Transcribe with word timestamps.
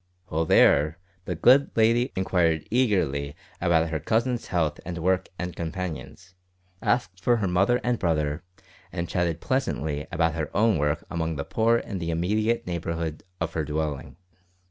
While 0.29 0.45
there 0.45 0.97
the 1.25 1.35
good 1.35 1.69
lady 1.77 2.11
inquired 2.15 2.67
eagerly 2.71 3.35
about 3.61 3.89
her 3.89 3.99
cousin's 3.99 4.47
health 4.47 4.79
and 4.83 4.97
work 4.97 5.29
and 5.37 5.55
companions; 5.55 6.33
asked 6.81 7.19
for 7.23 7.37
her 7.37 7.47
mother 7.47 7.79
and 7.83 7.99
brother, 7.99 8.41
and 8.91 9.07
chatted 9.07 9.41
pleasantly 9.41 10.07
about 10.11 10.33
her 10.33 10.49
own 10.57 10.79
work 10.79 11.03
among 11.11 11.35
the 11.35 11.45
poor 11.45 11.77
in 11.77 11.99
the 11.99 12.09
immediate 12.09 12.65
neighbourhood 12.65 13.21
of 13.39 13.53
her 13.53 13.63
dwelling. 13.63 14.15